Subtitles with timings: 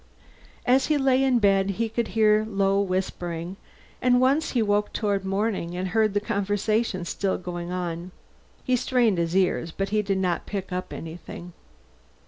[0.65, 3.55] As he lay in bed he could hear low whispering,
[4.01, 8.09] and once he woke toward morning and heard the conversation still going on.
[8.63, 11.53] He strained his ears, but did not pick up anything.